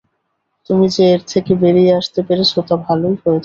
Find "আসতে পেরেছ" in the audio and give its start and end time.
1.95-2.53